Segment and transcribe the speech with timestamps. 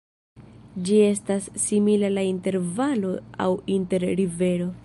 [0.87, 3.15] Ĝi estas simila al inter-valo
[3.47, 4.73] aŭ inter-rivero.